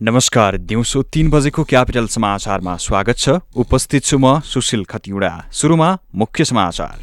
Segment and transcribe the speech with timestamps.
[0.00, 6.44] नमस्कार दिउँसो तीन बजेको क्यापिटल समाचारमा स्वागत छ। उपस्थित छु म सुशील खतिवडा। सुरुमा मुख्य
[6.44, 6.96] समाचार।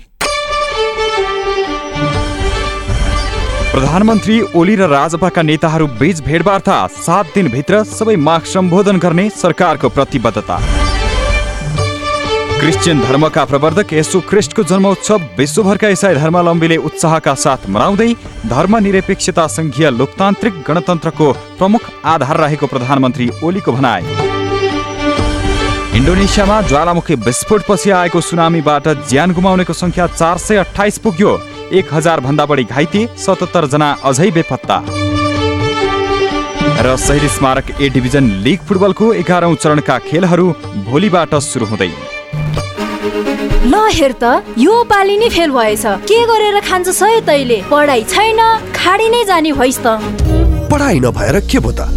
[3.72, 10.58] प्रधानमन्त्री ओली र राजपाका नेताहरू बीच भेटवार्ता सात दिनभित्र सबै माग सम्बोधन गर्ने सरकारको प्रतिबद्धता।
[12.60, 18.08] क्रिस्चियन धर्मका प्रवर्धक यसु ख्रिस्टको जन्मोत्सव विश्वभरका इसाई धर्मावलम्बीले उत्साहका साथ मनाउँदै
[18.54, 21.28] धर्मनिरपेक्षता सङ्घीय लोकतान्त्रिक गणतन्त्रको
[21.60, 24.02] प्रमुख आधार रहेको प्रधानमन्त्री ओलीको भनाए
[26.00, 31.38] इन्डोनेसियामा ज्वालामुखी विस्फोटपछि आएको सुनामीबाट ज्यान गुमाउनेको सङ्ख्या चार सय अठाइस पुग्यो।
[31.78, 34.78] एक हजार भन्दा बढी घाइते सतहत्तर जना अझै बेपत्ता।
[36.86, 40.48] र शहीद स्मारक ए डिभिजन लिग फुटबलको एघारौँ चरणका खेलहरू
[40.86, 41.92] भोलिबाट सुरु हुँदै।
[43.68, 44.24] ल हेर त
[44.58, 47.58] यो पालि नै फेल भएछ। के गरेर खान्छ सय तैले?
[47.72, 48.40] पढाइ छैन
[48.72, 49.88] खाडी नै जाने भइस् त।
[50.72, 51.92] पढाइ नभएर के भो त?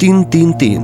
[0.00, 0.82] तिन तिन तिन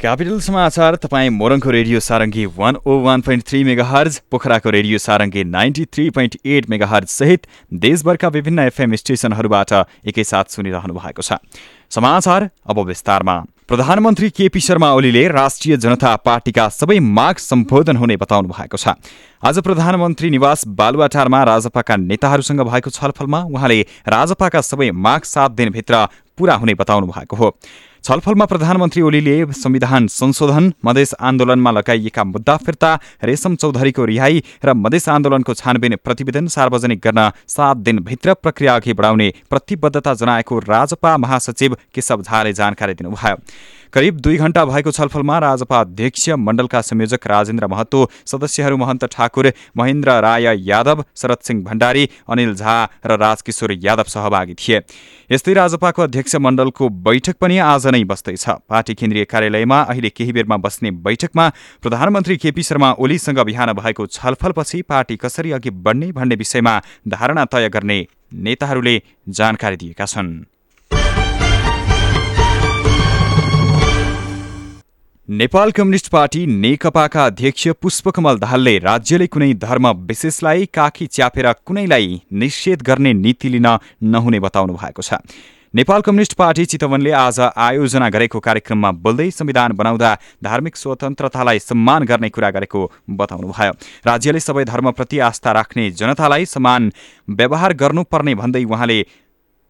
[0.00, 5.44] क्यापिटल समाचार तपाईँ मोरङको radio Sarangi one o one point three mega पोखराको radio Sarangi
[5.46, 7.46] ninety three point eight megahertz सहित
[7.84, 9.72] देशभरका विभिन्न एफएम स्टेसनहरूबाट
[10.06, 11.38] एकैसाथ सुनिरहनु भएको छ।
[11.90, 13.36] समाचार अब विस्तारमा।
[13.68, 18.94] प्रधानमन्त्री केपी शर्मा ओलीले राष्ट्रिय जनता पार्टीका सबै माग सम्बोधन हुने बताउनु भएको छ।
[19.42, 26.06] आज प्रधानमन्त्री निवास बालुवाटारमा राजपाका नेताहरूसँग भएको छलफलमा उहाँले राजपाका सबै माग सात दिनभित्र
[26.38, 27.56] पूरा हुने बताउनु भएको हो।
[28.04, 32.92] छलफलमा प्रधानमन्त्री ओलीले संविधान संशोधन मधेस आन्दोलनमा लगाइएका मुद्दा फिर्ता
[33.24, 39.32] रेशम चौधरीको रिहाई र मधेस आन्दोलनको छानबिन प्रतिवेदन सार्वजनिक गर्न सात दिनभित्र प्रक्रिया अघि बढाउने
[39.50, 43.36] प्रतिबद्धता जनाएको राजपा महासचिव केशव झाले जानकारी दिनुभयो।
[43.92, 50.18] करिब दुई घण्टा भएको छलफलमा राजपा अध्यक्ष मण्डलका संयोजक राजेन्द्र महतो सदस्यहरू महन्त ठाकुर महेन्द्र
[50.20, 52.76] राय यादव शरद सिंह भण्डारी अनिल झा
[53.06, 54.80] र राजकिशोर यादव सहभागी थिए।
[55.30, 60.56] यस्तै राजपाको अध्यक्ष मण्डलको बैठक पनि आज नै बस्दैछ। पार्टी केन्द्रीय कार्यालयमा अहिले केही बेरमा
[60.56, 61.48] बस्ने बैठकमा
[61.82, 67.68] प्रधानमन्त्री केपी शर्मा ओलीसँग बिहान भएको छलफलपछि पार्टी कसरी अघि बढ्ने भन्ने विषयमा धारणा तय
[67.68, 67.98] गर्ने
[68.34, 70.34] नेताहरूले जानकारी दिएका छन्।
[75.28, 82.82] नेपाल कम्युनिस्ट पार्टी नेकपाका अध्यक्ष पुष्पकमल दाहालले राज्यले कुनै धर्म विशेषलाई काखी च्यापेर कुनैलाई निषेध
[82.82, 83.66] गर्ने नीति लिन
[84.06, 85.18] नहुने बताउनु भएको छ।
[85.74, 90.14] नेपाल कम्युनिस्ट पार्टी चितवनले आज आयोजना गरेको कार्यक्रममा बोल्दै संविधान बनाउँदा
[90.44, 93.72] धार्मिक स्वतन्त्रतालाई सम्मान गर्ने कुरा गरेको बताउनुभयो
[94.06, 96.92] राज्यले सबै धर्मप्रति आस्था राख्ने जनतालाई समान
[97.28, 99.04] व्यवहार गर्नुपर्ने भन्दै उहाँले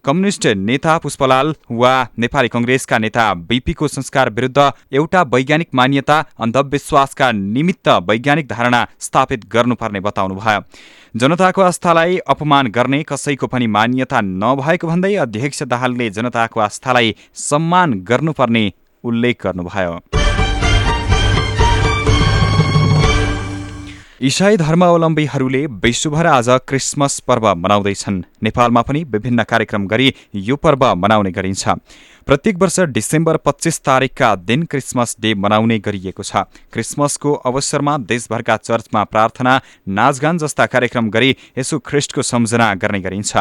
[0.07, 7.89] कम्युनिस्ट नेता पुष्पलाल वा नेपाली कङ्ग्रेसका नेता बिपीको संस्कार विरुद्ध एउटा वैज्ञानिक मान्यता अन्धविश्वासका निमित्त
[8.09, 10.61] वैज्ञानिक धारणा स्थापित गर्नुपर्ने बताउनुभयो।
[11.15, 17.15] जनताको आस्थालाई अपमान गर्ने कसैको पनि मान्यता नभएको भन्दै अध्यक्ष दाहालले जनताको आस्थालाई
[17.49, 18.65] सम्मान गर्नुपर्ने
[19.05, 20.46] उल्लेख गर्नुभयो।
[24.21, 31.31] इसाई धर्मावलम्बीहरूले विश्वभर आज क्रिसमस पर्व मनाउँदैछन्। नेपालमा पनि विभिन्न कार्यक्रम गरी यो पर्व मनाउने
[31.31, 31.69] गरिन्छ।
[32.27, 36.43] प्रत्येक वर्ष डिसेम्बर पच्चिस तारिकका दिन क्रिसमस डे मनाउने गरिएको छ।
[36.75, 39.53] क्रिसमसको अवसरमा देशभरका चर्चमा प्रार्थना
[39.89, 43.37] नाचगान जस्ता कार्यक्रम गरी यसो ख्रिस्टको सम्झना गर्ने गरिन्छ।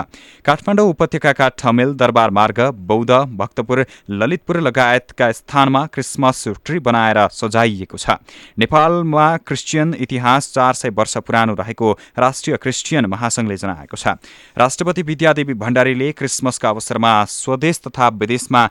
[0.45, 8.21] काठमाडौँ उपत्यकाका ठमेल दरबार मार्ग बौद्ध भक्तपुर ललितपुर लगायतका स्थानमा क्रिसमस ट्री बनाएर सजाइएको छ।
[8.59, 14.15] नेपालमा क्रिस्चियन इतिहास चार सय वर्ष पुरानो रहेको राष्ट्रिय क्रिस्चियन महासंघले जनाएको छ।
[14.55, 18.67] राष्ट्रपति विद्यादेवी भण्डारीले क्रिसमसका अवसरमा स्वदेश तथा विदेशमा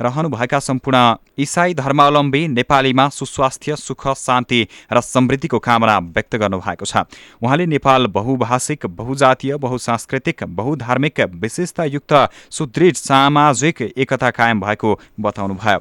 [0.00, 4.60] रहनुभएका सम्पूर्ण इसाई धर्मावलम्बी नेपालीमा सुस्वास्थ्य सुख शान्ति
[4.92, 7.04] र समृद्धिको कामना व्यक्त गर्नुभएको छ।
[7.42, 12.12] उहाँले नेपाल बहुभाषिक बहुजातीय बहुसांस्कृतिक बहुधार्मिक विशेषतायुक्त
[12.50, 15.80] सुदृढ सामाजिक एकता कायम भएको बताउनुभयो।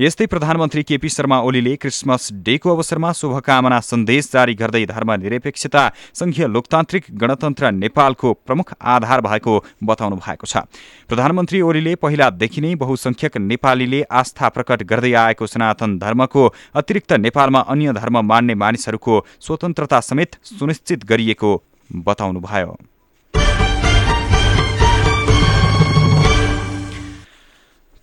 [0.00, 5.82] यस्तै प्रधानमन्त्री केपी शर्मा ओलीले क्रिसमस डेको अवसरमा शुभकामना सन्देश जारी गर्दै धर्मनिरपेक्षता
[6.14, 10.66] संघीय लोकतान्त्रिक गणतन्त्र नेपालको प्रमुख आधार भएको बताउनु भएको छ।
[11.08, 16.42] प्रधानमन्त्री ओलीले पहिलादेखि नै बहुसंख्यक नेपालीले आस्था प्रकट गर्दै आएको सनातन धर्मको
[16.74, 21.52] अतिरिक्त नेपालमा अन्य धर्म मान्ने मानिसहरूको स्वतन्त्रता समेत सुनिश्चित गरिएको
[21.90, 22.76] बताउनुभयो।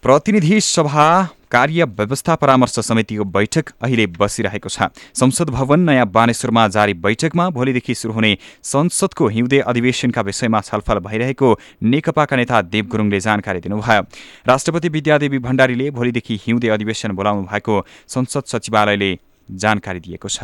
[0.03, 1.07] प्रतिनिधि सभा
[1.51, 7.95] कार्य व्यवस्था परामर्श समितिको बैठक अहिले बसिरहेको छ। संसद भवन नयाँ बानेश्वरमा जारी बैठकमा भोलिदेखि
[7.95, 11.50] सुरु हुने संसदको हिउँदे अधिवेशनका विषयमा छलफल भइरहेको
[11.83, 14.01] नेकपाका नेता देव गुरुङले जानकारी दिनुभयो।
[14.48, 19.18] राष्ट्रपति विद्यादेवी भण्डारीले भोलिदेखि हिउँदे अधिवेशन बोलाउनु भएको संसद सचिवालयले
[19.50, 20.44] जानकारी दिएको छ।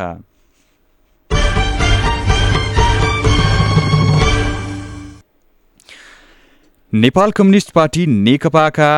[6.94, 8.92] नेपाल कम्युनिस्ट पार्टी नेकपाका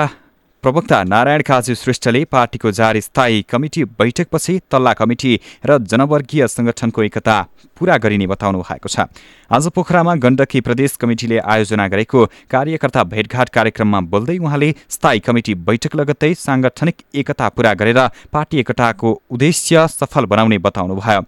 [0.64, 7.36] प्रवक्ता नारायण काजी श्रेष्ठले पार्टीको जारी स्थायी कमिटी बैठकपछि तल्ला कमिटी र जनवर्गीय संगठनको एकता
[7.80, 9.08] पूरा गरिने बताउनु भएको छ।
[9.52, 15.96] आज पोखरामा गण्डकी प्रदेश कमिटीले आयोजना गरेको कार्यकर्ता भेटघाट कार्यक्रममा बोल्दै उहाँले स्थायी कमिटी बैठक
[15.96, 21.22] लगत्तै साङ्गठनिक एकता पूरा गरेर पार्टी एकताको उद्देश्य सफल बनाउने बताउनुभयो।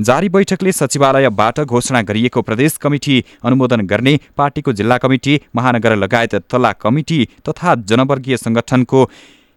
[0.00, 6.72] जारी बैठकले सचिवालयबाट घोषणा गरिएको प्रदेश कमिटी अनुमोदन गर्ने पार्टीको जिल्ला कमिटी महानगर लगायत तल्ला
[6.82, 7.18] कमिटी
[7.48, 9.08] तथा जनवर्गीय संगठनको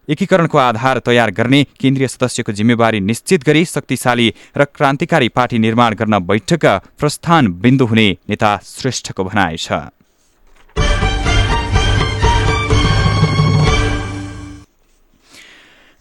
[0.07, 6.19] एकीकरणको आधार तयार गर्ने केन्द्रीय सदस्यको जिम्मेवारी निश्चित गरी शक्तिशाली र क्रान्तिकारी पार्टी निर्माण गर्न
[6.27, 6.65] बैठक
[6.99, 9.71] प्रस्थान बिन्दु हुने नेता श्रेष्ठको भनाइ छ।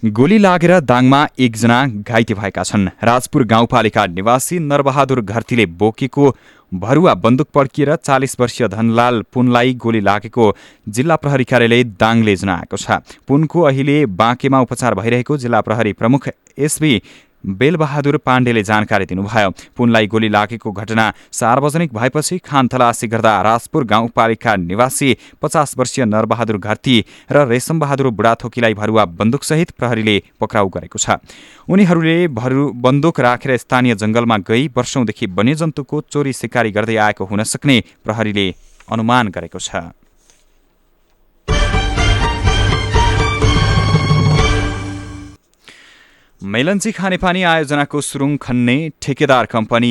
[0.02, 6.30] गोली लागेर दाङमा एकजना घाइते भएका छन्। राजपुर गाउँपालिका निवासी नरबहादुर घरतीले बोकेको
[6.72, 10.50] भरुवा बन्दुक पड्किएर चालिस वर्षीय धनलाल पुनलाई गोली लागेको
[10.88, 16.28] जिल्ला प्रहरी कार्यालय दाङले जनाएको छ। पुनको अहिले बाँकेमा उपचार भइरहेको जिल्ला प्रहरी प्रमुख
[16.58, 17.02] एसबी
[17.44, 24.56] बेलबहादुर पाण्डेले जानकारी दिनुभयो। पुनलाई गोली लागेको घटना सार्वजनिक भएपछि खान तलासी गर्दा राजपुर गाउँपालिका
[24.58, 26.96] निवासी पचास वर्षीय नरबहादुर घरती
[27.32, 31.18] र रेशमबहादुर बुढाथोकीलाई भरुवा बन्दुकसहित प्रहरीले पक्राउ गरेको छ।
[31.68, 37.82] उनीहरूले भरु बन्दुक राखेर स्थानीय जंगलमा गई वर्षौंदेखि वन्यजन्तुको चोरी सिकारी गर्दै आएको हुन सक्ने
[38.04, 38.46] प्रहरीले
[38.88, 39.90] अनुमान गरेको छ।
[46.42, 49.90] मेलन्ची खानेपानी आयोजनाको सुरुङ खन्ने ठेकेदार कम्पनी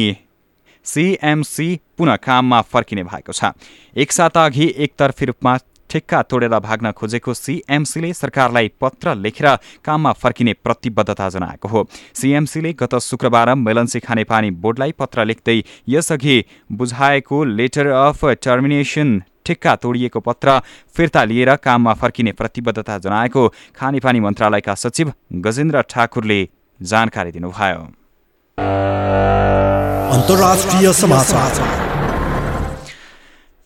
[0.85, 1.67] सिएमसी
[1.97, 3.51] पुनः काममा फर्किने भएको छ।
[3.95, 5.55] एक साता अघि एकतर्फी रूपमा
[5.89, 9.47] ठेक्का तोडेर भाग्न खोजेको सिएमसीले सरकारलाई पत्र लेखेर
[9.85, 15.59] काममा फर्किने प्रतिबद्धता जनाएको हो। सिएमसीले गत शुक्रबार मेलन्सी खानेपानी बोर्डलाई पत्र लेख्दै
[15.89, 20.59] यसअघि बुझाएको लेटर अफ टर्मिनेसन ठेक्का तोडिएको पत्र
[20.95, 25.13] फिर्ता लिएर काममा फर्किने प्रतिबद्धता जनाएको खानेपानी मन्त्रालयका सचिव
[25.45, 26.39] गजेन्द्र ठाकुरले
[26.79, 27.81] जानकारी दिनुभयो।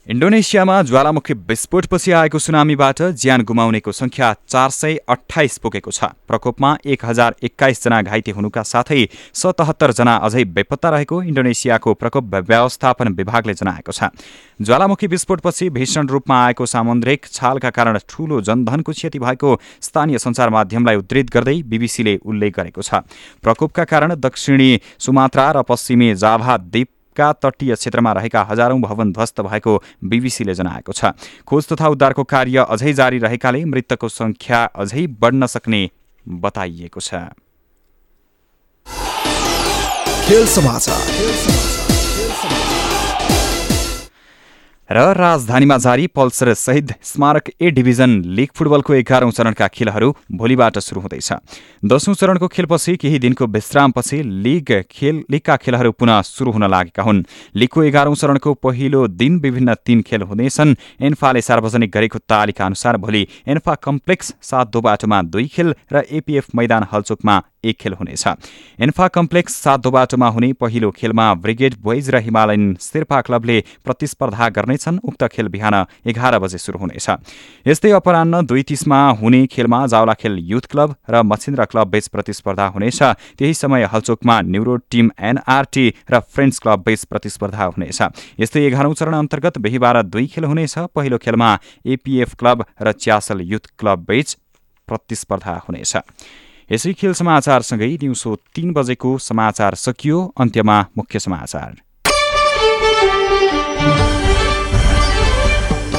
[0.08, 7.06] इन्डोनेसियामा ज्वालामुखी विस्फोटपछि आएको सुनामीबाट ज्यान गुमाउनेको संख्या चार सय अठाइस पुगेको छ। प्रकोपमा एक
[7.06, 14.14] हजार एक्काइसजना घाइते हुनुका साथै सतहत्तरजना अझै बेपत्ता रहेको इन्डोनेसियाको प्रकोप व्यवस्थापन विभागले जनाएको छ।
[14.62, 20.96] ज्वालामुखी विस्फोटपछि भीषण रूपमा आएको सामुद्रिक छालका कारण ठूलो जनधनको क्षति भएको स्थानीय सञ्चार माध्यमलाई
[20.96, 23.02] उद्धृत गर्दै बीबीसीले उल्लेख गरेको छ।
[23.42, 24.70] प्रकोपका कारण दक्षिणी
[25.00, 30.92] सुमात्रा र पश्चिमी जाभा द्वीप का तटीय क्षेत्रमा रहेका हजारौं भवन ध्वस्त भएको बीबीसीले जनाएको
[30.92, 31.12] छ।
[31.48, 35.82] खोज तथा उद्धारको कार्य अझै जारी रहेकाले मृतकको संख्या अझै बढ्न सक्ने
[36.26, 37.14] बताइएको छ।
[40.26, 41.02] खेल समाचार।
[44.90, 51.02] र राजधानीमा जारी पल्सर सहित स्मारक ए डिभिजन लिग फुटबलको एघारौं चरणका खेलहरू भोलिबाट सुरु
[51.02, 51.32] हुँदैछ।
[51.86, 57.24] दशौं चरणको खेलपछि केही दिनको विश्रामपछि लिग खेल लिगका खेलहरू पुनः सुरु हुन लागेका हुन्।
[57.56, 63.28] लिगको एघारौं चरणको पहिलो दिन विभिन्न तीन खेल हुनेछन्। एन्फाले सार्वजनिक गरेको तालिका अनुसार भोलि
[63.48, 68.24] एन्फा कम्प्लेक्स सात दो बाटोमा दुई खेल र एपीएफ मैदान हलचोकमा एक खेल हुनेछ।
[68.80, 75.00] एन्फा कम्प्लेक्स सात बाटोमा हुने पहिलो खेलमा ब्रिगेड बोइज र हिमालयन शेर्पा क्लबले प्रतिस्पर्धा गर्नेछन्।
[75.04, 77.10] उक्त खेल बिहान एघार बजे सुरु हुनेछ।
[77.66, 83.02] यस्तै अपरान्न दुई तिसमा हुने खेलमा जावलाखेल युथ क्लब र मछिन्द्र क्लब बीच प्रतिस्पर्धा हुनेछ।
[83.38, 88.02] त्यही समय हलचोकमा न्युरो टिम एनआरटी र फ्रेन्ड्स क्लब बीच प्रतिस्पर्धा हुनेछ।
[88.40, 93.72] यस्तै एघारौं चरण अन्तर्गत बिहिबार दुई खेल हुनेछ। पहिलो खेलमा एपीएफ क्लब र च्यासल युथ
[93.80, 94.38] क्लब बीच
[94.88, 95.96] प्रतिस्पर्धा हुनेछ।
[96.72, 101.72] यसै खेल समाचारसँगै दिउँसो तीन बजेको समाचार सकियो। अन्त्यमा मुख्य समाचार।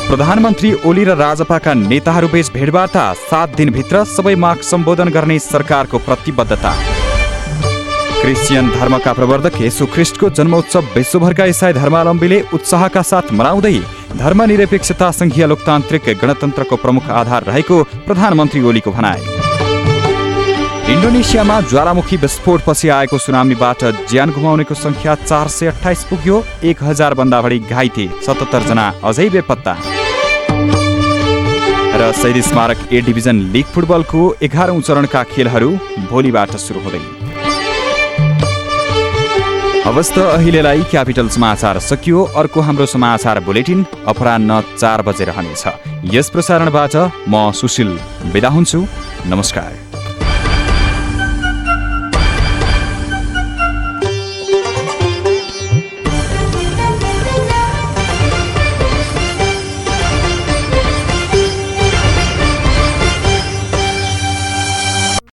[0.08, 6.72] प्रधानमन्त्री ओली र राजपाका नेताहरूबीच भेटवार्ता सात दिनभित्र सबै माग सम्बोधन गर्ने सरकारको प्रतिबद्धता।
[8.20, 13.78] क्रिस्चियन धर्मका प्रवर्धक येशु ख्रिस्टको जन्मोत्सव विश्वभरका इसाई धर्मावलम्बीले उत्साहका साथ मनाउँदै
[14.18, 19.45] धर्मनिरपेक्षता संघीय लोकतान्त्रिक गणतन्त्रको प्रमुख आधार रहेको प्रधानमन्त्री ओलीको भनाए
[20.86, 27.40] इन्डोनेसियामा ज्वालामुखी विस्फोटपछि आएको सुनामीबाट ज्यान गुमाउनेको संख्या चार सय अठाइस पुग्यो। एक हजार भन्दा
[27.42, 29.74] बढी घाइते सतहत्तर जना अझै बेपत्ता।
[31.98, 35.70] र शहीद स्मारक ए डिभिजन लिग फुटबलको एघारौँ चरणका खेलहरू
[36.06, 37.02] भोलिबाट सुरु हुँदै।
[39.86, 45.64] हवस् त अहिलेलाई क्यापिटल समाचार सकियो। अर्को हाम्रो समाचार बुलेटिन अपरान्न चार बजे रहनेछ।
[46.14, 47.90] यस प्रसारणबाट म सुशील
[48.32, 48.80] बिदा हुन्छु।
[49.26, 49.85] नमस्कार।